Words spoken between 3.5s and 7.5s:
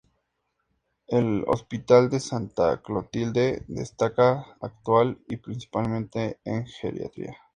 destaca actual y principalmente en geriatría.